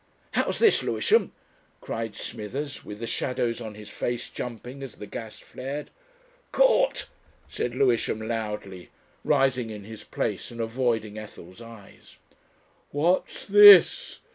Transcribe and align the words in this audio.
"How's 0.31 0.57
this, 0.57 0.81
Lewisham?" 0.81 1.31
cried 1.79 2.15
Smithers, 2.15 2.83
with 2.83 2.97
the 2.97 3.05
shadows 3.05 3.61
on 3.61 3.75
his 3.75 3.87
face 3.89 4.29
jumping 4.29 4.81
as 4.81 4.95
the 4.95 5.05
gas 5.05 5.37
flared. 5.37 5.91
"Caught!" 6.51 7.07
said 7.47 7.75
Lewisham 7.75 8.19
loudly, 8.19 8.89
rising 9.23 9.69
in 9.69 9.83
his 9.83 10.03
place 10.03 10.49
and 10.49 10.59
avoiding 10.59 11.19
Ethel's 11.19 11.61
eyes. 11.61 12.15
"What's 12.89 13.45
this?" 13.45 14.17